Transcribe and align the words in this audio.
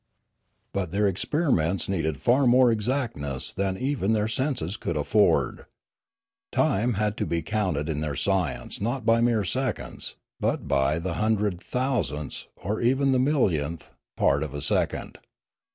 But 0.73 0.89
their 0.89 1.05
experiments 1.07 1.87
needed 1.87 2.17
far 2.19 2.47
more 2.47 2.71
exactness 2.71 3.53
than 3.53 3.77
even 3.77 4.13
their 4.13 4.27
senses 4.27 4.75
could 4.75 4.97
afford. 4.97 5.65
Time 6.51 6.93
had 6.95 7.15
to 7.17 7.25
be 7.27 7.43
counted 7.43 7.87
in 7.87 7.99
their 8.01 8.15
science 8.15 8.81
not 8.81 9.05
by 9.05 9.21
mere 9.21 9.45
seconds, 9.45 10.15
but 10.39 10.67
by 10.67 10.97
the 10.97 11.13
hundred 11.21 11.61
thousandth, 11.61 12.45
or 12.55 12.81
even 12.81 13.11
the 13.11 13.19
millionth, 13.19 13.91
part 14.17 14.41
of 14.41 14.55
a 14.55 14.61
second. 14.63 15.19